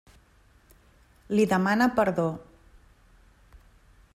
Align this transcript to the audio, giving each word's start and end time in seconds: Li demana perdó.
Li 1.39 1.45
demana 1.51 1.89
perdó. 1.99 2.27